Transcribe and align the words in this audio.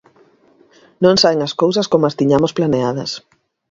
Non 1.03 1.15
saen 1.21 1.39
as 1.47 1.53
cousas 1.61 1.89
como 1.91 2.03
as 2.07 2.17
tiñamos 2.19 2.55
planeadas. 2.57 3.11